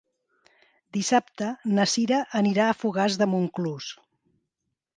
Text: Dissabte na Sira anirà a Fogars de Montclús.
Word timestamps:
Dissabte 0.97 1.49
na 1.79 1.85
Sira 1.93 2.21
anirà 2.41 2.71
a 2.71 2.77
Fogars 2.81 3.21
de 3.23 3.31
Montclús. 3.35 3.91